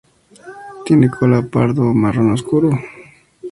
[0.83, 2.71] Tiene cola pardo o marrón oscuro.